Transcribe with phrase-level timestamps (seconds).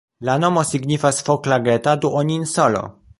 [0.27, 2.85] La nomo signifas "Foklageta-duoninsolo".